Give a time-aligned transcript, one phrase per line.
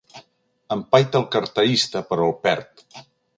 [0.75, 2.87] Empaita el carterista, però el perd.